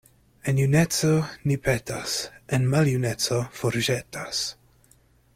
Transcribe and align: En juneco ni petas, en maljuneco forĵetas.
En 0.51 0.59
juneco 0.61 1.09
ni 1.51 1.57
petas, 1.67 2.15
en 2.57 2.65
maljuneco 2.71 3.37
forĵetas. 3.61 4.41